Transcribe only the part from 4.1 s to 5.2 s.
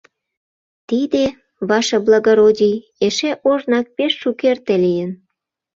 шукерте лийын.